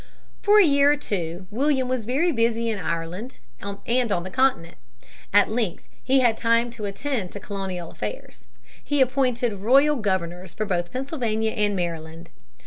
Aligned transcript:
For 0.41 0.59
a 0.59 0.65
year 0.65 0.91
or 0.93 0.97
two 0.97 1.45
William 1.51 1.87
was 1.87 2.05
very 2.05 2.31
busy 2.31 2.69
in 2.71 2.79
Ireland 2.79 3.37
and 3.85 4.11
on 4.11 4.23
the 4.23 4.31
continent. 4.31 4.77
At 5.31 5.51
length 5.51 5.83
he 6.03 6.21
had 6.21 6.37
time 6.37 6.71
to 6.71 6.85
attend 6.85 7.31
to 7.33 7.39
colonial 7.39 7.91
affairs. 7.91 8.47
He 8.83 8.99
appointed 8.99 9.53
royal 9.53 9.97
governors 9.97 10.55
for 10.55 10.65
both 10.65 10.91
Pennsylvania 10.91 11.51
and 11.51 11.75
Maryland. 11.75 12.31